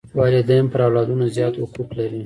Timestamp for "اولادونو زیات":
0.85-1.55